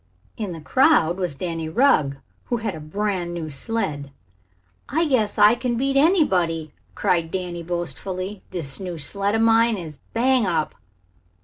[0.35, 4.11] In the crowd was Danny Rugg, who had a brand new sled.
[4.89, 8.41] "I guess I can beat anybody!" cried Danny boastfully.
[8.49, 10.73] "This new sled of mine is bang up."